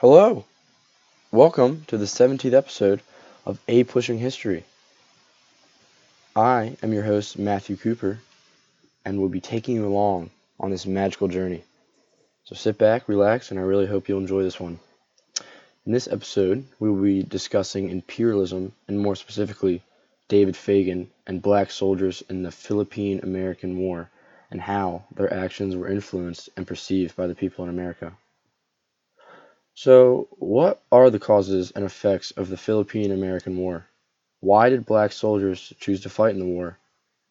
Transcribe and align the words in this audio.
Hello! 0.00 0.46
Welcome 1.30 1.84
to 1.88 1.98
the 1.98 2.06
17th 2.06 2.54
episode 2.54 3.02
of 3.44 3.60
A 3.68 3.84
Pushing 3.84 4.18
History. 4.18 4.64
I 6.34 6.78
am 6.82 6.94
your 6.94 7.02
host, 7.02 7.38
Matthew 7.38 7.76
Cooper, 7.76 8.18
and 9.04 9.20
will 9.20 9.28
be 9.28 9.42
taking 9.42 9.74
you 9.74 9.86
along 9.86 10.30
on 10.58 10.70
this 10.70 10.86
magical 10.86 11.28
journey. 11.28 11.64
So 12.44 12.54
sit 12.54 12.78
back, 12.78 13.10
relax, 13.10 13.50
and 13.50 13.60
I 13.60 13.62
really 13.64 13.86
hope 13.86 14.08
you'll 14.08 14.20
enjoy 14.20 14.42
this 14.42 14.58
one. 14.58 14.80
In 15.84 15.92
this 15.92 16.08
episode, 16.08 16.64
we 16.78 16.88
will 16.88 17.02
be 17.02 17.22
discussing 17.22 17.90
imperialism 17.90 18.72
and 18.88 18.98
more 18.98 19.16
specifically, 19.16 19.82
David 20.28 20.56
Fagan 20.56 21.10
and 21.26 21.42
black 21.42 21.70
soldiers 21.70 22.22
in 22.30 22.42
the 22.42 22.50
Philippine 22.50 23.20
American 23.22 23.76
War 23.76 24.08
and 24.50 24.62
how 24.62 25.04
their 25.14 25.30
actions 25.30 25.76
were 25.76 25.90
influenced 25.90 26.48
and 26.56 26.66
perceived 26.66 27.16
by 27.16 27.26
the 27.26 27.34
people 27.34 27.64
in 27.64 27.68
America. 27.68 28.14
So, 29.82 30.28
what 30.32 30.82
are 30.92 31.08
the 31.08 31.18
causes 31.18 31.70
and 31.70 31.86
effects 31.86 32.32
of 32.32 32.50
the 32.50 32.58
Philippine 32.58 33.12
American 33.12 33.56
War? 33.56 33.86
Why 34.40 34.68
did 34.68 34.84
black 34.84 35.10
soldiers 35.10 35.72
choose 35.80 36.02
to 36.02 36.10
fight 36.10 36.34
in 36.34 36.38
the 36.38 36.44
war? 36.44 36.76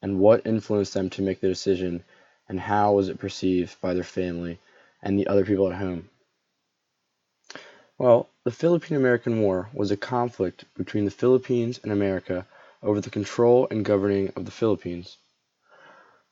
And 0.01 0.17
what 0.17 0.47
influenced 0.47 0.95
them 0.95 1.11
to 1.11 1.21
make 1.21 1.41
the 1.41 1.47
decision? 1.47 2.03
And 2.47 2.59
how 2.59 2.93
was 2.93 3.07
it 3.07 3.19
perceived 3.19 3.79
by 3.81 3.93
their 3.93 4.03
family 4.03 4.57
and 5.03 5.19
the 5.19 5.27
other 5.27 5.45
people 5.45 5.69
at 5.69 5.77
home? 5.77 6.09
Well, 7.99 8.27
the 8.45 8.51
Philippine 8.51 8.97
American 8.97 9.41
War 9.41 9.69
was 9.71 9.91
a 9.91 9.95
conflict 9.95 10.65
between 10.75 11.05
the 11.05 11.11
Philippines 11.11 11.79
and 11.83 11.91
America 11.91 12.47
over 12.81 12.99
the 12.99 13.11
control 13.11 13.67
and 13.69 13.85
governing 13.85 14.33
of 14.35 14.45
the 14.45 14.57
Philippines. 14.59 15.17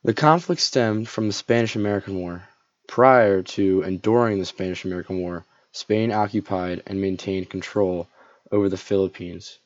The 0.02 0.14
conflict 0.14 0.62
stemmed 0.62 1.08
from 1.08 1.28
the 1.28 1.32
Spanish 1.32 1.76
American 1.76 2.18
War. 2.18 2.42
Prior 2.88 3.42
to 3.54 3.82
and 3.82 4.02
during 4.02 4.40
the 4.40 4.46
Spanish 4.46 4.84
American 4.84 5.20
War, 5.20 5.44
Spain 5.78 6.10
occupied 6.10 6.82
and 6.88 7.00
maintained 7.00 7.48
control 7.48 8.08
over 8.50 8.68
the 8.68 8.76
Philippines. 8.76 9.60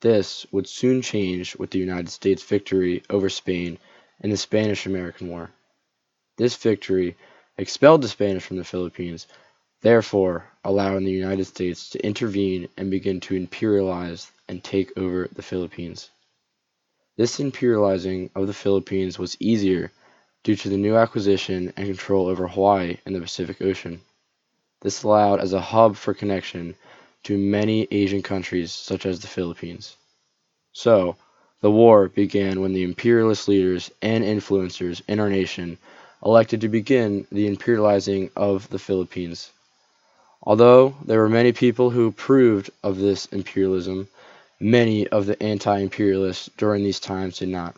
This 0.00 0.44
would 0.50 0.66
soon 0.66 1.00
change 1.00 1.54
with 1.56 1.70
the 1.70 1.78
United 1.78 2.08
States' 2.08 2.42
victory 2.42 3.04
over 3.08 3.28
Spain 3.28 3.78
in 4.20 4.30
the 4.30 4.36
Spanish 4.36 4.84
American 4.84 5.28
War. 5.28 5.52
This 6.38 6.56
victory 6.56 7.16
expelled 7.56 8.02
the 8.02 8.08
Spanish 8.08 8.42
from 8.42 8.56
the 8.56 8.64
Philippines, 8.64 9.28
therefore 9.80 10.50
allowing 10.64 11.04
the 11.04 11.12
United 11.12 11.44
States 11.44 11.88
to 11.90 12.04
intervene 12.04 12.68
and 12.76 12.90
begin 12.90 13.20
to 13.20 13.36
imperialize 13.36 14.32
and 14.48 14.62
take 14.64 14.98
over 14.98 15.28
the 15.32 15.42
Philippines. 15.42 16.10
This 17.16 17.38
imperializing 17.38 18.30
of 18.34 18.48
the 18.48 18.54
Philippines 18.54 19.20
was 19.20 19.36
easier 19.38 19.92
due 20.42 20.56
to 20.56 20.68
the 20.68 20.76
new 20.76 20.96
acquisition 20.96 21.72
and 21.76 21.86
control 21.86 22.26
over 22.26 22.48
Hawaii 22.48 22.96
and 23.06 23.14
the 23.14 23.20
Pacific 23.20 23.62
Ocean. 23.62 24.00
This 24.84 25.02
allowed 25.02 25.40
as 25.40 25.54
a 25.54 25.62
hub 25.62 25.96
for 25.96 26.12
connection 26.12 26.74
to 27.22 27.38
many 27.38 27.88
Asian 27.90 28.22
countries 28.22 28.70
such 28.70 29.06
as 29.06 29.18
the 29.18 29.28
Philippines. 29.28 29.96
So, 30.74 31.16
the 31.62 31.70
war 31.70 32.08
began 32.08 32.60
when 32.60 32.74
the 32.74 32.82
imperialist 32.82 33.48
leaders 33.48 33.90
and 34.02 34.22
influencers 34.22 35.00
in 35.08 35.20
our 35.20 35.30
nation 35.30 35.78
elected 36.22 36.60
to 36.60 36.68
begin 36.68 37.26
the 37.32 37.48
imperializing 37.48 38.30
of 38.36 38.68
the 38.68 38.78
Philippines. 38.78 39.50
Although 40.42 40.94
there 41.02 41.20
were 41.20 41.30
many 41.30 41.52
people 41.52 41.88
who 41.88 42.08
approved 42.08 42.68
of 42.82 42.98
this 42.98 43.24
imperialism, 43.32 44.08
many 44.60 45.08
of 45.08 45.24
the 45.24 45.42
anti 45.42 45.78
imperialists 45.78 46.50
during 46.58 46.84
these 46.84 47.00
times 47.00 47.38
did 47.38 47.48
not. 47.48 47.74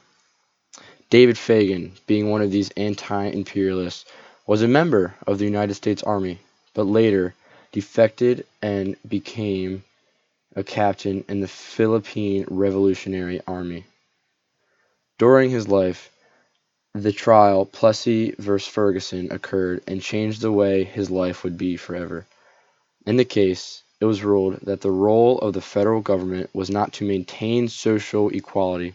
David 1.09 1.39
Fagan, 1.39 1.93
being 2.09 2.31
one 2.31 2.43
of 2.43 2.51
these 2.51 2.71
anti 2.71 3.27
imperialists, 3.27 4.07
was 4.45 4.63
a 4.63 4.67
member 4.67 5.15
of 5.25 5.39
the 5.39 5.45
United 5.45 5.75
States 5.75 6.03
Army 6.03 6.41
but 6.77 6.87
later 6.87 7.35
defected 7.73 8.45
and 8.61 8.97
became 9.09 9.83
a 10.55 10.63
captain 10.63 11.25
in 11.27 11.41
the 11.41 11.49
Philippine 11.49 12.45
Revolutionary 12.49 13.41
Army. 13.47 13.85
During 15.19 15.49
his 15.49 15.69
life, 15.69 16.11
the 16.95 17.13
trial 17.13 17.65
Plessy 17.65 18.35
v. 18.39 18.59
Ferguson 18.59 19.33
occurred 19.33 19.83
and 19.87 20.03
changed 20.03 20.43
the 20.43 20.53
way 20.53 20.85
his 20.85 21.11
life 21.11 21.45
would 21.45 21.57
be 21.57 21.79
forever. 21.79 22.27
In 23.07 23.17
the 23.17 23.25
case, 23.25 23.83
it 23.99 24.05
was 24.05 24.23
ruled 24.23 24.61
that 24.65 24.83
the 24.83 24.91
role 24.91 25.39
of 25.39 25.55
the 25.55 25.63
federal 25.63 26.03
government 26.03 26.51
was 26.53 26.69
not 26.69 26.93
to 26.95 27.07
maintain 27.07 27.69
social 27.69 28.29
equality. 28.29 28.95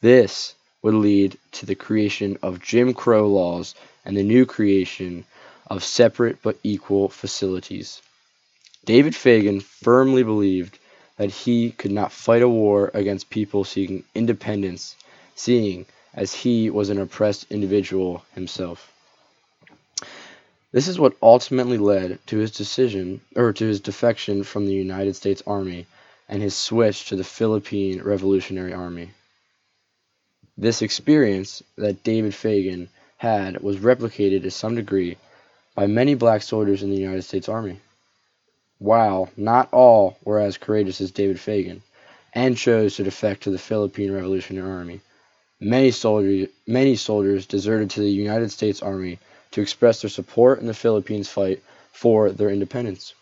This 0.00 0.54
would 0.82 0.94
lead 0.94 1.36
to 1.52 1.66
the 1.66 1.74
creation 1.74 2.38
of 2.40 2.62
Jim 2.62 2.94
Crow 2.94 3.26
laws 3.26 3.74
and 4.04 4.16
the 4.16 4.22
new 4.22 4.46
creation 4.46 5.24
of 5.70 5.84
separate 5.84 6.42
but 6.42 6.58
equal 6.64 7.08
facilities. 7.08 8.02
David 8.84 9.14
Fagan 9.14 9.60
firmly 9.60 10.24
believed 10.24 10.78
that 11.16 11.30
he 11.30 11.70
could 11.70 11.92
not 11.92 12.12
fight 12.12 12.42
a 12.42 12.48
war 12.48 12.90
against 12.92 13.30
people 13.30 13.62
seeking 13.62 14.02
independence, 14.14 14.96
seeing 15.36 15.86
as 16.12 16.34
he 16.34 16.68
was 16.70 16.90
an 16.90 16.98
oppressed 16.98 17.46
individual 17.50 18.24
himself. 18.34 18.92
This 20.72 20.88
is 20.88 20.98
what 20.98 21.16
ultimately 21.22 21.78
led 21.78 22.18
to 22.26 22.38
his 22.38 22.50
decision 22.50 23.20
or 23.36 23.52
to 23.52 23.66
his 23.66 23.80
defection 23.80 24.44
from 24.44 24.66
the 24.66 24.74
United 24.74 25.14
States 25.14 25.42
Army 25.46 25.86
and 26.28 26.42
his 26.42 26.54
switch 26.54 27.08
to 27.08 27.16
the 27.16 27.24
Philippine 27.24 28.02
Revolutionary 28.02 28.72
Army. 28.72 29.10
This 30.56 30.82
experience 30.82 31.62
that 31.76 32.02
David 32.02 32.34
Fagan 32.34 32.88
had 33.16 33.62
was 33.62 33.78
replicated 33.78 34.42
to 34.42 34.50
some 34.50 34.74
degree 34.74 35.16
by 35.74 35.86
many 35.86 36.14
black 36.14 36.42
soldiers 36.42 36.82
in 36.82 36.90
the 36.90 36.96
United 36.96 37.22
States 37.22 37.48
Army. 37.48 37.78
While 38.78 39.30
not 39.36 39.68
all 39.72 40.16
were 40.24 40.40
as 40.40 40.58
courageous 40.58 41.00
as 41.00 41.10
David 41.10 41.38
Fagan 41.38 41.82
and 42.34 42.56
chose 42.56 42.96
to 42.96 43.04
defect 43.04 43.42
to 43.42 43.50
the 43.50 43.58
Philippine 43.58 44.12
Revolutionary 44.12 44.70
Army, 44.70 45.00
many 45.60 45.90
soldiers, 45.90 46.48
many 46.66 46.96
soldiers 46.96 47.46
deserted 47.46 47.90
to 47.90 48.00
the 48.00 48.10
United 48.10 48.50
States 48.50 48.82
Army 48.82 49.18
to 49.52 49.60
express 49.60 50.00
their 50.00 50.10
support 50.10 50.60
in 50.60 50.66
the 50.66 50.74
Philippines 50.74 51.28
fight 51.28 51.62
for 51.92 52.30
their 52.30 52.50
independence. 52.50 53.14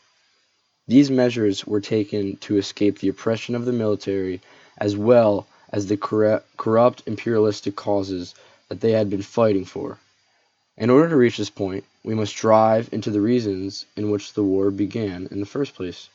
These 0.87 1.11
measures 1.11 1.67
were 1.67 1.81
taken 1.81 2.37
to 2.39 2.57
escape 2.57 2.99
the 2.99 3.09
oppression 3.09 3.55
of 3.55 3.65
the 3.65 3.73
military 3.73 4.41
as 4.79 4.97
well 4.97 5.47
as 5.71 5.87
the 5.87 5.97
corrupt 5.99 7.03
imperialistic 7.07 7.77
causes 7.77 8.35
that 8.69 8.81
they 8.81 8.93
had 8.93 9.11
been 9.11 9.23
fighting 9.23 9.65
for. 9.65 9.99
In 10.77 10.91
order 10.91 11.09
to 11.09 11.17
reach 11.17 11.37
this 11.37 11.51
point, 11.51 11.85
we 12.09 12.15
must 12.15 12.37
drive 12.37 12.89
into 12.91 13.11
the 13.11 13.21
reasons 13.21 13.85
in 13.95 14.11
which 14.11 14.33
the 14.33 14.43
war 14.43 14.71
began 14.71 15.29
in 15.31 15.41
the 15.41 15.53
first 15.55 15.75
place. 15.75 16.09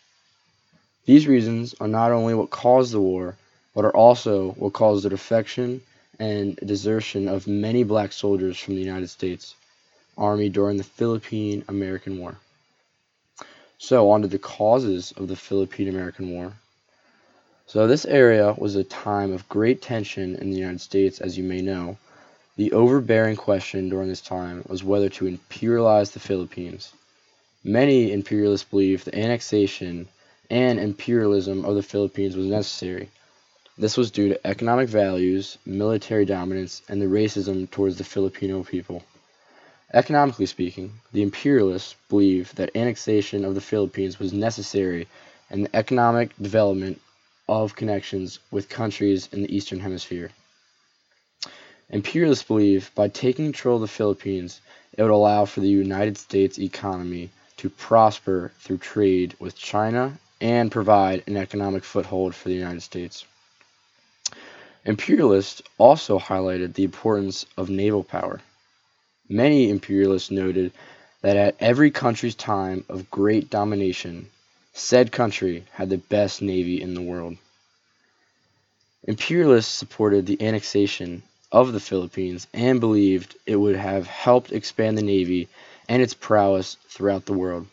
These 1.05 1.27
reasons 1.27 1.75
are 1.79 1.87
not 1.87 2.11
only 2.11 2.33
what 2.33 2.49
caused 2.49 2.93
the 2.93 2.99
war, 2.99 3.35
but 3.75 3.85
are 3.85 3.95
also 3.95 4.53
what 4.53 4.73
caused 4.73 5.05
the 5.05 5.11
defection 5.11 5.81
and 6.17 6.55
desertion 6.55 7.27
of 7.27 7.45
many 7.45 7.83
black 7.83 8.11
soldiers 8.11 8.57
from 8.57 8.73
the 8.73 8.81
United 8.81 9.11
States 9.11 9.53
Army 10.17 10.49
during 10.49 10.77
the 10.77 10.83
Philippine 10.83 11.63
American 11.67 12.17
War. 12.17 12.37
So, 13.77 14.09
on 14.09 14.23
to 14.23 14.27
the 14.27 14.39
causes 14.39 15.13
of 15.15 15.27
the 15.27 15.35
Philippine 15.35 15.89
American 15.89 16.31
War. 16.31 16.53
So, 17.67 17.85
this 17.85 18.05
area 18.05 18.55
was 18.57 18.75
a 18.75 18.83
time 18.83 19.31
of 19.31 19.47
great 19.47 19.83
tension 19.83 20.37
in 20.37 20.49
the 20.49 20.57
United 20.57 20.81
States, 20.81 21.21
as 21.21 21.37
you 21.37 21.43
may 21.43 21.61
know, 21.61 21.97
the 22.55 22.71
overbearing 22.71 23.35
question 23.35 23.89
during 23.89 24.07
this 24.07 24.21
time 24.21 24.63
was 24.67 24.83
whether 24.83 25.09
to 25.09 25.25
imperialize 25.25 26.11
the 26.11 26.19
Philippines. 26.19 26.93
Many 27.63 28.11
imperialists 28.11 28.69
believed 28.69 29.05
the 29.05 29.17
annexation 29.17 30.07
and 30.51 30.79
imperialism 30.79 31.65
of 31.65 31.73
the 31.73 31.81
Philippines 31.81 32.35
was 32.35 32.45
necessary. 32.45 33.09
This 33.75 33.97
was 33.97 34.11
due 34.11 34.29
to 34.29 34.47
economic 34.47 34.87
values, 34.87 35.57
military 35.65 36.25
dominance, 36.25 36.83
and 36.87 37.01
the 37.01 37.07
racism 37.07 37.71
towards 37.71 37.97
the 37.97 38.03
Filipino 38.03 38.63
people. 38.63 39.01
Economically 39.91 40.45
speaking, 40.45 40.93
the 41.11 41.23
imperialists 41.23 41.95
believed 42.07 42.55
that 42.57 42.75
annexation 42.75 43.45
of 43.45 43.55
the 43.55 43.61
Philippines 43.61 44.19
was 44.19 44.31
necessary 44.31 45.07
in 45.49 45.63
the 45.63 45.75
economic 45.75 46.35
development 46.37 47.01
of 47.49 47.75
connections 47.75 48.37
with 48.51 48.69
countries 48.69 49.27
in 49.31 49.41
the 49.41 49.55
Eastern 49.55 49.79
Hemisphere. 49.79 50.29
Imperialists 51.89 52.45
believe 52.45 52.91
by 52.95 53.07
taking 53.07 53.45
control 53.45 53.75
of 53.75 53.81
the 53.81 53.87
Philippines, 53.87 54.61
it 54.97 55.01
would 55.01 55.11
allow 55.11 55.45
for 55.45 55.59
the 55.59 55.67
United 55.67 56.17
States 56.17 56.57
economy 56.57 57.29
to 57.57 57.69
prosper 57.69 58.51
through 58.59 58.77
trade 58.77 59.35
with 59.39 59.55
China 59.55 60.17
and 60.39 60.71
provide 60.71 61.23
an 61.27 61.37
economic 61.37 61.83
foothold 61.83 62.35
for 62.35 62.49
the 62.49 62.55
United 62.55 62.81
States. 62.81 63.25
Imperialists 64.85 65.61
also 65.77 66.19
highlighted 66.19 66.73
the 66.73 66.83
importance 66.83 67.45
of 67.57 67.69
naval 67.69 68.03
power. 68.03 68.41
Many 69.29 69.69
imperialists 69.69 70.31
noted 70.31 70.73
that 71.21 71.37
at 71.37 71.55
every 71.59 71.91
country's 71.91 72.35
time 72.35 72.83
of 72.89 73.09
great 73.09 73.49
domination, 73.49 74.29
said 74.73 75.11
country 75.11 75.63
had 75.71 75.89
the 75.89 75.97
best 75.97 76.41
navy 76.41 76.81
in 76.81 76.93
the 76.93 77.01
world. 77.01 77.37
Imperialists 79.05 79.73
supported 79.73 80.25
the 80.25 80.41
annexation 80.41 81.23
of 81.53 81.71
the 81.71 81.79
Philippines 81.79 82.47
and 82.53 82.79
believed 82.79 83.35
it 83.45 83.55
would 83.55 83.75
have 83.75 84.07
helped 84.07 84.51
expand 84.51 84.97
the 84.97 85.03
Navy 85.03 85.47
and 85.87 86.01
its 86.01 86.15
prowess 86.15 86.77
throughout 86.89 87.25
the 87.25 87.33
world. 87.33 87.67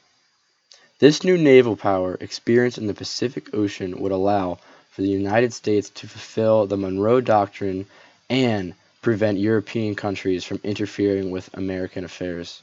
This 0.98 1.24
new 1.24 1.38
naval 1.38 1.76
power 1.76 2.18
experienced 2.20 2.76
in 2.76 2.86
the 2.86 2.94
Pacific 2.94 3.54
Ocean 3.54 3.98
would 4.00 4.12
allow 4.12 4.58
for 4.90 5.00
the 5.00 5.08
United 5.08 5.54
States 5.54 5.88
to 5.88 6.06
fulfill 6.06 6.66
the 6.66 6.76
Monroe 6.76 7.22
Doctrine 7.22 7.86
and 8.28 8.74
prevent 9.00 9.38
European 9.38 9.94
countries 9.94 10.44
from 10.44 10.60
interfering 10.62 11.30
with 11.30 11.48
American 11.54 12.04
affairs. 12.04 12.60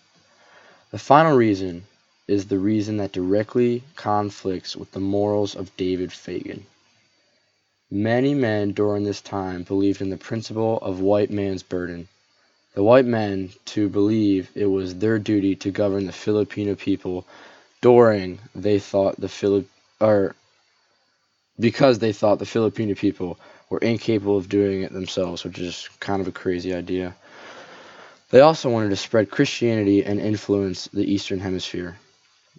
The 0.92 1.00
final 1.00 1.36
reason 1.36 1.86
is 2.28 2.46
the 2.46 2.60
reason 2.60 2.98
that 2.98 3.12
directly 3.12 3.82
conflicts 3.96 4.76
with 4.76 4.92
the 4.92 5.00
morals 5.00 5.56
of 5.56 5.76
David 5.78 6.14
Fagan. 6.14 6.68
Many 7.90 8.34
men 8.34 8.74
during 8.74 9.06
this 9.06 9.22
time 9.22 9.64
believed 9.64 10.02
in 10.02 10.10
the 10.10 10.18
principle 10.18 10.78
of 10.80 11.00
white 11.00 11.32
man's 11.32 11.64
burden. 11.64 12.10
The 12.74 12.84
white 12.84 13.06
men 13.06 13.52
to 13.68 13.88
believe 13.88 14.50
it 14.56 14.66
was 14.66 14.96
their 14.96 15.18
duty 15.18 15.56
to 15.56 15.72
govern 15.72 16.06
the 16.06 16.12
Filipino 16.12 16.76
people 16.76 17.26
during 17.82 18.40
they 18.54 18.80
thought 18.80 19.20
the 19.20 19.30
Philip 19.30 19.68
or 20.02 20.36
because 21.58 22.00
they 22.00 22.12
thought 22.12 22.40
the 22.40 22.46
Filipino 22.46 22.94
people 22.94 23.40
were 23.70 23.80
incapable 23.80 24.38
of 24.38 24.50
doing 24.50 24.82
it 24.82 24.92
themselves, 24.92 25.46
which 25.46 25.58
is 25.58 25.90
kind 26.02 26.22
of 26.22 26.28
a 26.28 26.32
crazy 26.32 26.74
idea. 26.74 27.16
They 28.32 28.42
also 28.42 28.70
wanted 28.70 28.90
to 28.90 28.98
spread 28.98 29.32
Christianity 29.32 30.04
and 30.04 30.20
influence 30.20 30.90
the 30.92 31.10
Eastern 31.10 31.40
Hemisphere. 31.40 31.98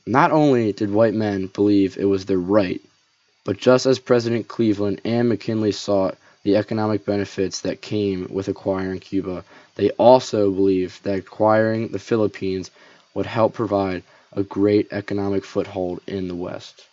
Not 0.06 0.32
only 0.32 0.72
did 0.72 0.90
white 0.90 1.14
men 1.14 1.48
believe 1.48 1.98
it 1.98 2.06
was 2.06 2.24
their 2.24 2.38
right, 2.38 2.80
but 3.48 3.56
just 3.56 3.86
as 3.86 3.98
President 3.98 4.46
Cleveland 4.46 5.00
and 5.06 5.26
McKinley 5.26 5.72
sought 5.72 6.18
the 6.42 6.56
economic 6.56 7.06
benefits 7.06 7.62
that 7.62 7.80
came 7.80 8.26
with 8.28 8.46
acquiring 8.46 9.00
Cuba, 9.00 9.42
they 9.74 9.88
also 9.92 10.50
believed 10.50 11.02
that 11.04 11.20
acquiring 11.20 11.88
the 11.88 11.98
Philippines 11.98 12.70
would 13.14 13.24
help 13.24 13.54
provide 13.54 14.02
a 14.34 14.42
great 14.42 14.88
economic 14.90 15.46
foothold 15.46 16.02
in 16.06 16.28
the 16.28 16.34
West. 16.34 16.84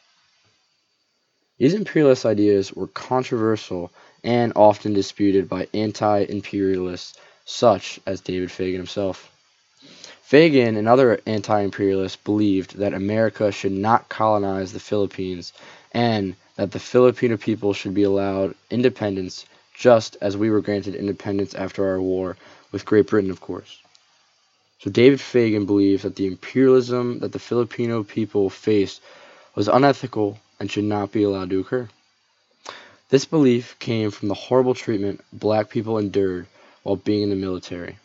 These 1.57 1.73
imperialist 1.73 2.25
ideas 2.25 2.71
were 2.71 2.87
controversial 2.87 3.91
and 4.23 4.53
often 4.55 4.93
disputed 4.93 5.49
by 5.49 5.67
anti 5.73 6.19
imperialists 6.19 7.19
such 7.43 7.99
as 8.05 8.21
David 8.21 8.49
Fagan 8.49 8.79
himself. 8.79 9.29
Fagan 10.21 10.77
and 10.77 10.87
other 10.87 11.19
anti 11.25 11.63
imperialists 11.63 12.15
believed 12.23 12.77
that 12.77 12.93
America 12.93 13.51
should 13.51 13.73
not 13.73 14.07
colonize 14.07 14.71
the 14.71 14.79
Philippines 14.79 15.51
and 15.91 16.33
that 16.55 16.71
the 16.71 16.79
Filipino 16.79 17.37
people 17.37 17.73
should 17.73 17.93
be 17.93 18.03
allowed 18.03 18.55
independence 18.69 19.45
just 19.73 20.17
as 20.21 20.37
we 20.37 20.49
were 20.49 20.61
granted 20.61 20.95
independence 20.95 21.53
after 21.53 21.87
our 21.87 22.01
war 22.01 22.37
with 22.71 22.85
Great 22.85 23.07
Britain, 23.07 23.31
of 23.31 23.41
course. 23.41 23.81
So 24.79 24.89
David 24.89 25.19
Fagan 25.19 25.65
believed 25.65 26.03
that 26.03 26.15
the 26.15 26.27
imperialism 26.27 27.19
that 27.19 27.31
the 27.31 27.39
Filipino 27.39 28.03
people 28.03 28.49
faced 28.49 29.01
was 29.55 29.67
unethical 29.67 30.39
and 30.59 30.71
should 30.71 30.83
not 30.83 31.11
be 31.11 31.23
allowed 31.23 31.49
to 31.49 31.59
occur. 31.59 31.89
This 33.09 33.25
belief 33.25 33.77
came 33.79 34.11
from 34.11 34.29
the 34.29 34.33
horrible 34.33 34.73
treatment 34.73 35.23
black 35.31 35.69
people 35.69 35.97
endured 35.97 36.47
while 36.83 36.95
being 36.95 37.23
in 37.23 37.29
the 37.29 37.35
military. 37.35 37.97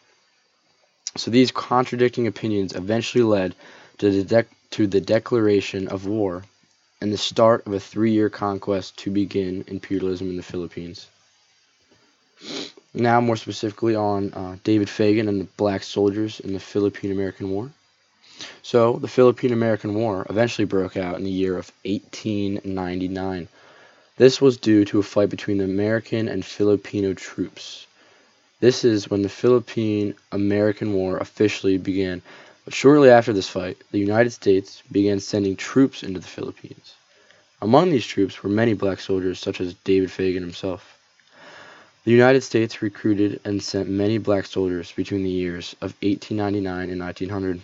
So 1.17 1.31
these 1.31 1.51
contradicting 1.51 2.27
opinions 2.27 2.75
eventually 2.75 3.25
led 3.25 3.55
to 3.99 4.11
the, 4.11 4.25
de- 4.25 4.55
to 4.71 4.87
the 4.87 5.01
declaration 5.01 5.89
of 5.89 6.07
war 6.07 6.45
and 7.01 7.13
the 7.13 7.19
start 7.19 7.67
of 7.67 7.73
a 7.73 7.81
three 7.81 8.13
year 8.13 8.29
conquest 8.29 8.97
to 8.99 9.11
begin 9.11 9.65
imperialism 9.67 10.29
in 10.31 10.37
the 10.37 10.43
Philippines. 10.43 11.09
Now, 12.93 13.21
more 13.21 13.37
specifically, 13.37 13.95
on 13.95 14.33
uh, 14.33 14.57
David 14.65 14.89
Fagan 14.89 15.29
and 15.29 15.41
the 15.41 15.49
black 15.57 15.83
soldiers 15.83 16.41
in 16.41 16.53
the 16.53 16.61
Philippine 16.61 17.13
American 17.13 17.51
War. 17.51 17.71
So, 18.63 18.95
the 18.95 19.09
Philippine 19.09 19.53
American 19.53 19.95
War 19.95 20.27
eventually 20.29 20.65
broke 20.65 20.97
out 20.97 21.17
in 21.17 21.25
the 21.25 21.31
year 21.31 21.57
of 21.57 21.71
1899. 21.85 23.49
This 24.17 24.41
was 24.41 24.57
due 24.57 24.85
to 24.87 24.99
a 24.99 25.03
fight 25.03 25.31
between 25.31 25.59
the 25.59 25.65
American 25.65 26.29
and 26.29 26.45
Filipino 26.45 27.15
troops. 27.15 27.87
This 28.61 28.85
is 28.85 29.09
when 29.09 29.23
the 29.23 29.29
Philippine 29.29 30.15
American 30.33 30.93
War 30.93 31.17
officially 31.19 31.79
began. 31.79 32.21
Shortly 32.73 33.11
after 33.11 33.33
this 33.33 33.49
fight, 33.49 33.79
the 33.91 33.99
United 33.99 34.31
States 34.31 34.83
began 34.93 35.19
sending 35.19 35.57
troops 35.57 36.05
into 36.05 36.21
the 36.21 36.29
Philippines. 36.29 36.95
Among 37.61 37.91
these 37.91 38.07
troops 38.07 38.43
were 38.43 38.49
many 38.49 38.75
black 38.75 39.01
soldiers, 39.01 39.41
such 39.41 39.61
as 39.61 39.75
David 39.75 40.11
Fagan 40.11 40.45
himself. 40.45 40.97
The 42.05 42.13
United 42.13 42.43
States 42.43 42.81
recruited 42.81 43.41
and 43.45 43.61
sent 43.61 43.89
many 43.89 44.19
black 44.19 44.47
soldiers 44.47 44.93
between 44.93 45.25
the 45.25 45.31
years 45.31 45.75
of 45.81 45.97
1899 46.01 46.91
and 46.91 47.01
1900 47.01 47.61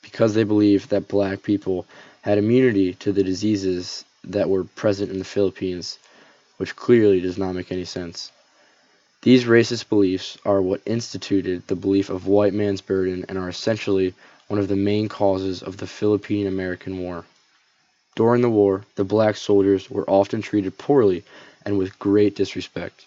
because 0.00 0.34
they 0.34 0.44
believed 0.44 0.90
that 0.90 1.08
black 1.08 1.42
people 1.42 1.84
had 2.22 2.38
immunity 2.38 2.94
to 2.94 3.10
the 3.10 3.24
diseases 3.24 4.04
that 4.22 4.48
were 4.48 4.62
present 4.62 5.10
in 5.10 5.18
the 5.18 5.24
Philippines, 5.24 5.98
which 6.56 6.76
clearly 6.76 7.20
does 7.20 7.36
not 7.36 7.54
make 7.56 7.72
any 7.72 7.84
sense. 7.84 8.30
These 9.22 9.44
racist 9.44 9.88
beliefs 9.88 10.38
are 10.44 10.62
what 10.62 10.82
instituted 10.86 11.66
the 11.66 11.74
belief 11.74 12.10
of 12.10 12.28
white 12.28 12.54
man's 12.54 12.80
burden 12.80 13.24
and 13.28 13.36
are 13.36 13.48
essentially 13.48 14.14
one 14.48 14.60
of 14.60 14.68
the 14.68 14.76
main 14.76 15.08
causes 15.08 15.62
of 15.62 15.76
the 15.76 15.86
Philippine 15.86 16.46
American 16.46 16.98
War. 16.98 17.24
During 18.14 18.42
the 18.42 18.48
war, 18.48 18.84
the 18.94 19.04
black 19.04 19.36
soldiers 19.36 19.90
were 19.90 20.08
often 20.08 20.40
treated 20.40 20.78
poorly 20.78 21.24
and 21.64 21.76
with 21.76 21.98
great 21.98 22.36
disrespect. 22.36 23.04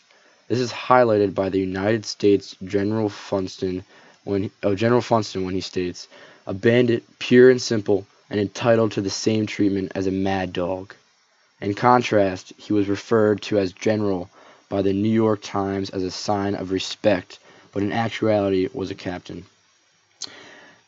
This 0.50 0.59
is 0.59 0.71
highlighted 0.71 1.33
by 1.33 1.50
the 1.50 1.59
United 1.59 2.06
States 2.06 2.56
General 2.63 3.07
Funston 3.07 3.86
when 4.24 4.51
oh, 4.63 4.75
General 4.75 5.01
Funston 5.01 5.45
when 5.45 5.53
he 5.53 5.62
states, 5.62 6.07
"A 6.45 6.53
bandit, 6.53 7.03
pure 7.19 7.50
and 7.50 7.62
simple, 7.62 8.06
and 8.30 8.39
entitled 8.39 8.91
to 8.91 9.01
the 9.01 9.09
same 9.09 9.45
treatment 9.45 9.91
as 9.95 10.07
a 10.07 10.12
mad 10.12 10.51
dog." 10.51 10.94
In 11.62 11.74
contrast, 11.74 12.53
he 12.57 12.74
was 12.74 12.89
referred 12.89 13.41
to 13.44 13.57
as 13.59 13.71
General 13.71 14.30
by 14.69 14.81
the 14.81 14.94
New 14.94 15.09
York 15.09 15.41
Times 15.41 15.89
as 15.89 16.03
a 16.03 16.12
sign 16.12 16.56
of 16.56 16.71
respect, 16.71 17.39
but 17.71 17.81
in 17.81 17.91
actuality 17.91 18.68
was 18.74 18.91
a 18.91 18.95
captain. 18.95 19.45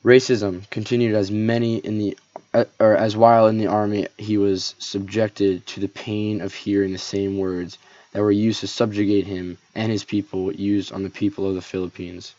Racism 0.04 0.68
continued 0.72 1.14
as 1.14 1.30
many 1.30 1.78
in 1.78 2.00
the 2.00 2.18
uh, 2.56 2.66
or 2.80 2.98
as 2.98 3.16
while 3.16 3.46
in 3.46 3.60
the 3.60 3.68
army 3.68 4.08
he 4.18 4.36
was 4.36 4.74
subjected 4.80 5.66
to 5.68 5.80
the 5.80 5.88
pain 5.88 6.42
of 6.42 6.56
hearing 6.56 6.92
the 6.92 6.98
same 6.98 7.38
words 7.38 7.78
that 8.12 8.22
were 8.22 8.32
used 8.32 8.62
to 8.62 8.68
subjugate 8.68 9.28
him 9.28 9.60
and 9.76 9.92
his 9.92 10.04
people 10.04 10.52
used 10.52 10.92
on 10.92 11.04
the 11.04 11.10
people 11.12 11.48
of 11.48 11.54
the 11.54 11.62
Philippines. 11.62 12.34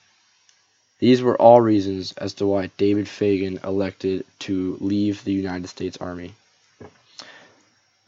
These 0.99 1.23
were 1.23 1.41
all 1.41 1.61
reasons 1.61 2.11
as 2.13 2.35
to 2.35 2.47
why 2.47 2.71
David 2.79 3.09
Fagan 3.09 3.61
elected 3.63 4.27
to 4.41 4.77
leave 4.81 5.23
the 5.23 5.33
United 5.33 5.69
States 5.69 5.97
Army. 5.99 6.35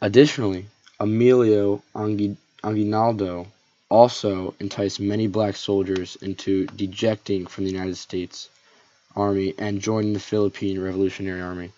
Additionally, 0.01 0.65
Emilio 0.99 1.81
Aguinaldo 2.61 3.47
also 3.89 4.53
enticed 4.59 4.99
many 4.99 5.27
black 5.27 5.55
soldiers 5.55 6.17
into 6.17 6.65
dejecting 6.67 7.47
from 7.47 7.63
the 7.63 7.71
United 7.71 7.95
States 7.95 8.49
Army 9.15 9.53
and 9.57 9.81
joined 9.81 10.15
the 10.15 10.19
Philippine 10.19 10.79
Revolutionary 10.79 11.41
Army. 11.41 11.71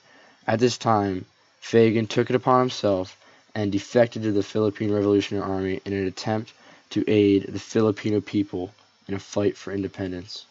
At 0.48 0.60
this 0.60 0.78
time, 0.78 1.26
Fagan 1.60 2.08
took 2.08 2.30
it 2.30 2.36
upon 2.36 2.62
himself 2.62 3.16
and 3.54 3.72
defected 3.72 4.24
to 4.24 4.32
the 4.32 4.44
Philippine 4.44 4.92
Revolutionary 4.92 5.46
Army 5.48 5.82
in 5.86 5.94
an 5.94 6.08
attempt 6.08 6.54
to 6.92 7.04
aid 7.08 7.46
the 7.48 7.60
Filipino 7.60 8.22
people 8.22 8.74
in 9.08 9.14
a 9.14 9.20
fight 9.20 9.56
for 9.56 9.72
independence. 9.72 10.46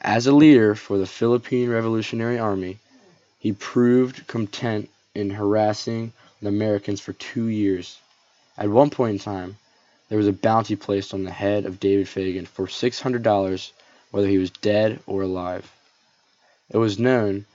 As 0.00 0.26
a 0.26 0.32
leader 0.32 0.74
for 0.74 0.98
the 0.98 1.06
Philippine 1.06 1.68
Revolutionary 1.68 2.38
Army, 2.38 2.78
he 3.38 3.52
proved 3.52 4.26
content 4.26 4.88
in 5.14 5.30
harassing 5.30 6.12
the 6.40 6.48
Americans 6.48 7.00
for 7.00 7.12
two 7.14 7.46
years. 7.46 7.98
At 8.56 8.68
one 8.68 8.90
point 8.90 9.14
in 9.14 9.18
time, 9.18 9.56
there 10.08 10.18
was 10.18 10.28
a 10.28 10.32
bounty 10.32 10.76
placed 10.76 11.14
on 11.14 11.24
the 11.24 11.30
head 11.30 11.64
of 11.64 11.80
David 11.80 12.08
Fagan 12.08 12.46
for 12.46 12.66
$600 12.66 13.70
whether 14.10 14.26
he 14.26 14.38
was 14.38 14.50
dead 14.50 15.00
or 15.06 15.22
alive. 15.22 15.70
It 16.70 16.78
was 16.78 16.98
known 16.98 17.46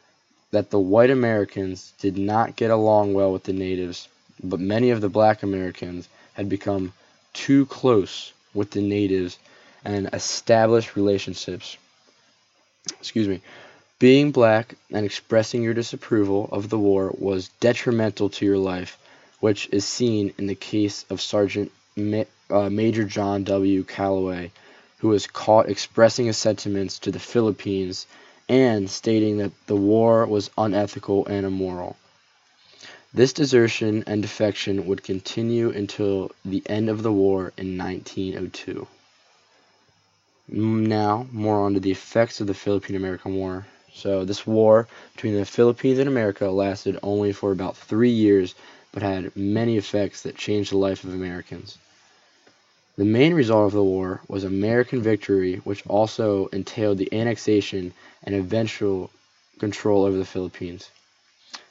that 0.52 0.70
the 0.70 0.80
white 0.80 1.10
Americans 1.10 1.94
did 2.00 2.18
not 2.18 2.56
get 2.56 2.72
along 2.72 3.14
well 3.14 3.32
with 3.32 3.44
the 3.44 3.54
natives, 3.54 4.08
but 4.44 4.60
many 4.60 4.90
of 4.90 5.02
the 5.02 5.10
black 5.10 5.44
Americans 5.44 6.08
had 6.34 6.50
become 6.50 6.94
too 7.34 7.66
close 7.66 8.34
with 8.54 8.72
the 8.72 8.82
natives 8.82 9.38
and 9.84 10.10
established 10.14 10.96
relationships. 10.96 11.78
Excuse 13.00 13.28
me. 13.28 13.42
Being 14.00 14.32
black 14.32 14.76
and 14.92 15.06
expressing 15.06 15.64
your 15.64 15.74
disapproval 15.74 16.50
of 16.52 16.70
the 16.70 16.80
war 16.80 17.16
was 17.18 17.50
detrimental 17.60 18.30
to 18.30 18.46
your 18.46 18.58
life 18.58 18.98
which 19.40 19.70
is 19.72 19.86
seen 19.86 20.34
in 20.38 20.48
the 20.48 20.56
case 20.56 21.06
of 21.10 21.22
Sergeant 21.22 21.72
Ma- 21.96 22.24
uh, 22.50 22.70
Major 22.70 23.04
John 23.04 23.44
W. 23.44 23.84
Calloway, 23.84 24.52
who 25.00 25.10
was 25.10 25.28
caught 25.28 25.70
expressing 25.70 26.26
his 26.26 26.38
sentiments 26.38 27.00
to 27.00 27.12
the 27.12 27.20
Philippines 27.20 28.08
and 28.48 28.90
stating 28.90 29.38
that 29.38 29.52
the 29.68 29.76
war 29.76 30.26
was 30.26 30.52
unethical 30.58 31.26
and 31.28 31.46
immoral. 31.46 31.98
This 33.14 33.34
desertion 33.34 34.04
and 34.08 34.22
defection 34.22 34.88
would 34.88 35.04
continue 35.04 35.72
until 35.72 36.32
the 36.44 36.62
end 36.66 36.90
of 36.90 37.02
the 37.02 37.14
war 37.14 37.54
in 37.58 37.78
1902. 37.78 38.88
Now, 40.48 41.26
more 41.32 41.66
on 41.66 41.74
to 41.74 41.80
the 41.80 41.92
effects 41.92 42.42
of 42.42 42.48
the 42.48 42.54
Philippine 42.54 42.96
American 42.96 43.36
War. 43.36 43.66
So 43.94 44.26
this 44.26 44.46
war 44.46 44.88
between 45.16 45.36
the 45.36 45.46
Philippines 45.46 45.98
and 45.98 46.10
America 46.10 46.50
lasted 46.50 47.00
only 47.02 47.32
for 47.32 47.52
about 47.52 47.78
three 47.78 48.12
years, 48.12 48.54
but 48.92 49.02
had 49.02 49.36
many 49.36 49.78
effects 49.78 50.22
that 50.24 50.36
changed 50.36 50.72
the 50.72 50.78
life 50.78 51.04
of 51.04 51.14
Americans. 51.14 51.78
The 52.98 53.04
main 53.04 53.34
result 53.34 53.68
of 53.68 53.74
the 53.74 53.84
war 53.84 54.22
was 54.30 54.46
American 54.46 55.02
victory, 55.02 55.58
which 55.58 55.86
also 55.86 56.48
entailed 56.48 56.98
the 56.98 57.14
annexation 57.14 57.94
and 58.24 58.34
eventual 58.34 59.12
control 59.60 60.06
over 60.06 60.18
the 60.18 60.24
Philippines. 60.24 60.90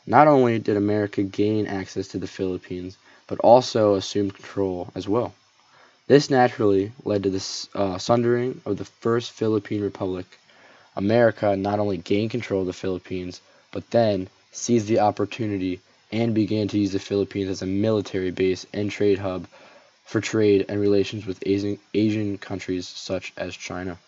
Not 0.06 0.28
only 0.28 0.58
did 0.58 0.76
America 0.76 1.22
gain 1.22 1.66
access 1.66 2.08
to 2.08 2.18
the 2.18 2.26
Philippines, 2.26 2.98
but 3.26 3.38
also 3.38 3.94
assumed 3.94 4.34
control 4.34 4.90
as 4.94 5.08
well. 5.08 5.32
This 6.08 6.28
naturally 6.28 6.92
led 7.06 7.22
to 7.22 7.30
the 7.30 7.68
uh, 7.74 7.96
sundering 7.96 8.60
of 8.66 8.76
the 8.76 8.84
First 8.84 9.32
Philippine 9.32 9.80
Republic. 9.80 10.26
America 10.94 11.56
not 11.56 11.78
only 11.78 11.96
gained 11.96 12.32
control 12.32 12.60
of 12.60 12.66
the 12.66 12.74
Philippines, 12.74 13.40
but 13.72 13.90
then 13.90 14.28
seized 14.52 14.88
the 14.88 15.00
opportunity 15.00 15.80
and 16.12 16.34
began 16.34 16.68
to 16.68 16.78
use 16.78 16.92
the 16.92 16.98
Philippines 16.98 17.48
as 17.48 17.62
a 17.62 17.66
military 17.66 18.30
base 18.30 18.66
and 18.74 18.90
trade 18.90 19.18
hub 19.18 19.46
for 20.04 20.20
trade 20.20 20.66
and 20.68 20.80
relations 20.80 21.26
with 21.26 21.42
Asian, 21.46 21.78
Asian 21.94 22.38
countries 22.38 22.86
such 22.86 23.32
as 23.36 23.56
China. 23.56 23.98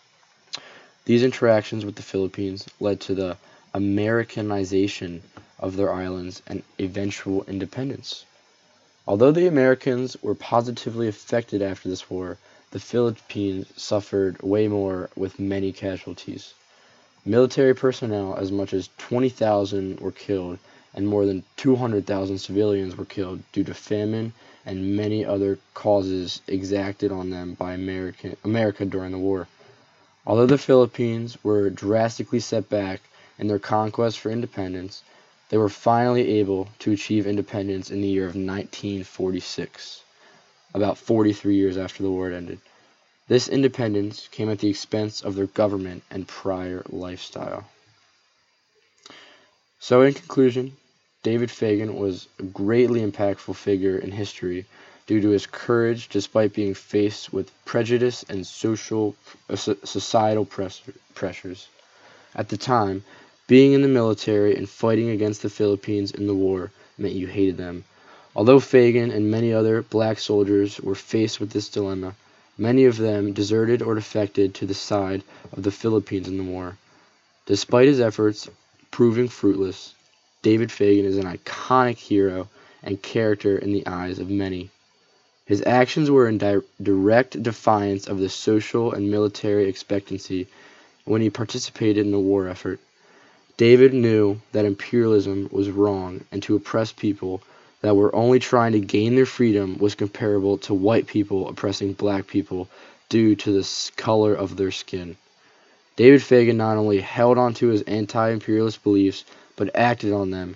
These 1.05 1.23
interactions 1.23 1.85
with 1.85 1.95
the 1.95 2.01
Philippines 2.01 2.65
led 2.79 2.99
to 3.01 3.15
the 3.15 3.37
Americanization 3.73 5.21
of 5.59 5.75
their 5.75 5.93
islands 5.93 6.41
and 6.47 6.63
eventual 6.79 7.43
independence. 7.43 8.25
Although 9.07 9.31
the 9.31 9.47
Americans 9.47 10.17
were 10.21 10.35
positively 10.35 11.07
affected 11.07 11.61
after 11.61 11.87
this 11.89 12.09
war, 12.09 12.37
the 12.71 12.79
Philippines 12.79 13.67
suffered 13.77 14.41
way 14.41 14.67
more 14.67 15.09
with 15.15 15.39
many 15.39 15.71
casualties. 15.71 16.53
Military 17.25 17.73
personnel, 17.73 18.35
as 18.35 18.51
much 18.51 18.73
as 18.73 18.89
20,000, 18.97 19.99
were 19.99 20.11
killed, 20.11 20.59
and 20.93 21.07
more 21.07 21.25
than 21.25 21.43
200,000 21.55 22.37
civilians 22.37 22.97
were 22.97 23.05
killed 23.05 23.41
due 23.51 23.63
to 23.63 23.73
famine 23.73 24.33
and 24.67 24.97
many 24.97 25.23
other 25.23 25.57
causes 25.73 26.41
exacted 26.45 27.09
on 27.09 27.29
them 27.29 27.53
by 27.53 27.73
American, 27.73 28.35
America 28.43 28.85
during 28.85 29.13
the 29.13 29.17
war. 29.17 29.47
Although 30.25 30.45
the 30.45 30.57
Philippines 30.57 31.37
were 31.41 31.69
drastically 31.69 32.41
set 32.41 32.67
back 32.67 32.99
in 33.39 33.47
their 33.47 33.59
conquest 33.59 34.19
for 34.19 34.29
independence, 34.29 35.03
they 35.49 35.57
were 35.57 35.69
finally 35.69 36.39
able 36.39 36.67
to 36.79 36.91
achieve 36.91 37.25
independence 37.25 37.91
in 37.91 38.01
the 38.01 38.09
year 38.09 38.25
of 38.25 38.35
1946, 38.35 40.01
about 40.73 40.97
43 40.97 41.55
years 41.55 41.77
after 41.77 42.03
the 42.03 42.11
war 42.11 42.29
ended. 42.29 42.59
This 43.29 43.47
independence 43.47 44.27
came 44.31 44.49
at 44.49 44.59
the 44.59 44.69
expense 44.69 45.21
of 45.21 45.35
their 45.35 45.47
government 45.47 46.03
and 46.11 46.27
prior 46.27 46.83
lifestyle. 46.89 47.63
So, 49.79 50.01
in 50.01 50.13
conclusion, 50.13 50.75
David 51.23 51.51
Fagan 51.51 51.95
was 51.95 52.27
a 52.39 52.43
greatly 52.43 53.01
impactful 53.01 53.55
figure 53.55 53.97
in 53.97 54.11
history 54.11 54.65
due 55.07 55.21
to 55.21 55.29
his 55.29 55.45
courage 55.45 56.09
despite 56.09 56.53
being 56.53 56.73
faced 56.73 57.33
with 57.33 57.51
prejudice 57.65 58.23
and 58.29 58.45
social 58.45 59.15
uh, 59.49 59.55
societal 59.55 60.45
pressures. 60.45 61.67
At 62.35 62.49
the 62.49 62.57
time, 62.57 63.03
being 63.47 63.73
in 63.73 63.81
the 63.81 63.87
military 63.87 64.55
and 64.55 64.69
fighting 64.69 65.09
against 65.09 65.41
the 65.41 65.49
Philippines 65.49 66.11
in 66.11 66.27
the 66.27 66.35
war 66.35 66.71
meant 66.97 67.15
you 67.15 67.27
hated 67.27 67.57
them. 67.57 67.85
Although 68.35 68.59
Fagan 68.59 69.09
and 69.09 69.31
many 69.31 69.53
other 69.53 69.81
black 69.81 70.19
soldiers 70.19 70.79
were 70.79 70.95
faced 70.95 71.39
with 71.39 71.51
this 71.51 71.69
dilemma, 71.69 72.15
many 72.57 72.85
of 72.85 72.97
them 72.97 73.33
deserted 73.33 73.81
or 73.81 73.95
defected 73.95 74.53
to 74.55 74.65
the 74.65 74.73
side 74.73 75.23
of 75.53 75.63
the 75.63 75.71
Philippines 75.71 76.27
in 76.27 76.37
the 76.37 76.43
war. 76.43 76.77
Despite 77.45 77.87
his 77.87 78.01
efforts 78.01 78.49
proving 78.91 79.29
fruitless, 79.29 79.95
David 80.47 80.71
Fagan 80.71 81.03
is 81.03 81.17
an 81.17 81.25
iconic 81.25 81.97
hero 81.97 82.47
and 82.81 83.01
character 83.01 83.57
in 83.57 83.73
the 83.73 83.85
eyes 83.85 84.17
of 84.17 84.29
many. 84.29 84.69
His 85.45 85.61
actions 85.65 86.09
were 86.09 86.29
in 86.29 86.37
di- 86.37 86.61
direct 86.81 87.43
defiance 87.43 88.07
of 88.07 88.19
the 88.19 88.29
social 88.29 88.93
and 88.93 89.11
military 89.11 89.67
expectancy 89.67 90.47
when 91.03 91.19
he 91.21 91.29
participated 91.29 92.05
in 92.05 92.13
the 92.13 92.19
war 92.19 92.47
effort. 92.47 92.79
David 93.57 93.93
knew 93.93 94.39
that 94.53 94.63
imperialism 94.63 95.49
was 95.51 95.69
wrong 95.69 96.21
and 96.31 96.41
to 96.43 96.55
oppress 96.55 96.93
people 96.93 97.41
that 97.81 97.97
were 97.97 98.15
only 98.15 98.39
trying 98.39 98.71
to 98.71 98.79
gain 98.79 99.15
their 99.15 99.25
freedom 99.25 99.77
was 99.79 99.95
comparable 99.95 100.59
to 100.59 100.73
white 100.73 101.07
people 101.07 101.49
oppressing 101.49 101.91
black 101.91 102.25
people 102.25 102.69
due 103.09 103.35
to 103.35 103.51
the 103.51 103.91
color 103.97 104.33
of 104.33 104.55
their 104.55 104.71
skin. 104.71 105.17
David 105.97 106.23
Fagan 106.23 106.55
not 106.55 106.77
only 106.77 107.01
held 107.01 107.37
on 107.37 107.53
to 107.55 107.67
his 107.67 107.81
anti 107.81 108.29
imperialist 108.29 108.81
beliefs, 108.81 109.25
but 109.57 109.75
acted 109.75 110.13
on 110.13 110.31
them, 110.31 110.55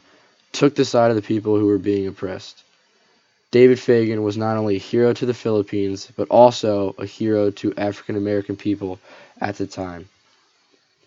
took 0.53 0.75
the 0.75 0.86
side 0.86 1.10
of 1.10 1.15
the 1.15 1.22
people 1.22 1.58
who 1.58 1.65
were 1.65 1.77
being 1.77 2.08
oppressed. 2.08 2.63
David 3.50 3.79
Fagan 3.79 4.24
was 4.24 4.38
not 4.38 4.55
only 4.55 4.77
a 4.77 4.79
hero 4.79 5.12
to 5.12 5.25
the 5.25 5.34
Philippines, 5.34 6.08
but 6.15 6.29
also 6.29 6.96
a 6.98 7.05
hero 7.05 7.51
to 7.51 7.74
African 7.75 8.15
American 8.15 8.55
people 8.55 9.00
at 9.41 9.58
the 9.58 9.67
time. 9.67 10.08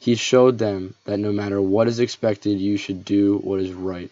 He 0.01 0.17
showed 0.17 0.59
them 0.59 0.95
that 1.05 1.19
no 1.19 1.33
matter 1.33 1.63
what 1.63 1.89
is 1.89 2.01
expected, 2.01 2.59
you 2.59 2.77
should 2.77 3.05
do 3.05 3.39
what 3.39 3.61
is 3.61 3.73
right. 3.73 4.11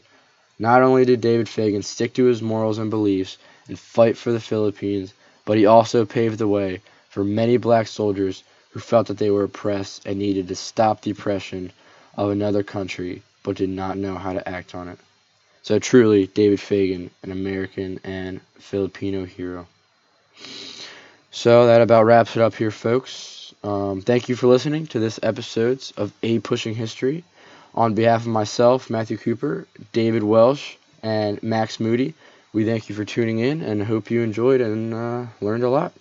Not 0.59 0.83
only 0.83 1.05
did 1.05 1.21
David 1.21 1.49
Fagan 1.49 1.83
stick 1.83 2.15
to 2.15 2.25
his 2.25 2.41
morals 2.41 2.79
and 2.79 2.89
beliefs 2.89 3.37
and 3.69 3.79
fight 3.79 4.17
for 4.17 4.33
the 4.33 4.41
Philippines, 4.41 5.12
but 5.45 5.59
he 5.59 5.67
also 5.67 6.07
paved 6.07 6.39
the 6.39 6.49
way 6.49 6.81
for 7.11 7.25
many 7.25 7.57
black 7.57 7.89
soldiers 7.89 8.45
who 8.71 8.81
felt 8.81 9.09
that 9.09 9.19
they 9.19 9.31
were 9.31 9.45
oppressed 9.45 10.07
and 10.07 10.19
needed 10.19 10.49
to 10.49 10.55
stop 10.55 11.03
the 11.03 11.11
oppression 11.11 11.73
of 12.17 12.31
another 12.31 12.62
country 12.62 13.23
but 13.43 13.57
did 13.57 13.69
not 13.69 13.97
know 13.97 14.17
how 14.17 14.33
to 14.33 14.49
act 14.49 14.75
on 14.75 14.89
it. 14.89 14.99
So 15.63 15.79
truly, 15.79 16.27
David 16.27 16.61
Fagan, 16.61 17.11
an 17.23 17.31
American 17.31 18.01
and 18.05 18.41
Filipino 18.59 19.25
hero. 19.25 19.67
So 21.31 21.67
that 21.67 21.81
about 21.81 22.05
wraps 22.05 22.37
it 22.37 22.43
up 22.43 22.55
here, 22.55 22.71
folks. 22.71 23.55
Um, 23.63 24.03
thank 24.03 24.29
you 24.29 24.37
for 24.37 24.49
listening 24.49 24.87
to 24.89 24.99
this 24.99 25.21
episodes 25.23 25.93
of 25.97 26.13
A 26.23 26.41
Pushing 26.41 26.75
History. 26.75 27.25
On 27.75 27.95
behalf 27.95 28.23
of 28.23 28.27
myself, 28.27 28.91
Matthew 28.91 29.17
Cooper, 29.17 29.67
David 29.93 30.23
Welsh, 30.23 30.77
and 31.03 31.43
Max 31.43 31.81
Moody, 31.81 32.15
we 32.53 32.65
thank 32.65 32.89
you 32.89 32.95
for 32.95 33.05
tuning 33.05 33.39
in 33.39 33.63
and 33.63 33.83
hope 33.83 34.11
you 34.11 34.21
enjoyed 34.21 34.61
and 34.61 34.93
uh, 34.93 35.27
learned 35.41 35.63
a 35.63 35.71
lot. 35.71 35.93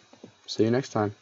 See 0.48 0.64
you 0.64 0.72
next 0.72 0.90
time. 0.90 1.16